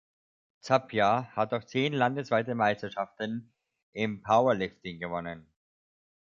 Zappia 0.61 1.25
hat 1.33 1.53
auch 1.53 1.63
zehn 1.63 1.93
landesweite 1.93 2.55
Meisterschaften 2.55 3.53
im 3.93 4.23
Powerlifting 4.23 4.97
gewonnen. 4.99 5.45